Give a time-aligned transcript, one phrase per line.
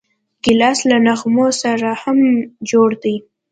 [0.43, 2.19] ګیلاس له نغمو سره هم
[2.69, 3.15] جوړ دی.